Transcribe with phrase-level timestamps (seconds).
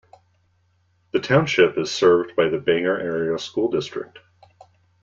[1.11, 4.17] The township is served by the Bangor Area School District.